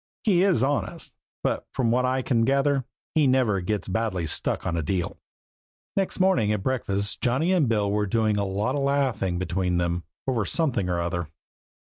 [0.23, 1.13] He is honest,
[1.43, 5.19] but from what I can gather he never gets badly stuck on a deal.
[5.95, 10.03] Next morning at breakfast Johnny and Bill were doing a lot of laughing between them
[10.27, 11.27] over something or other.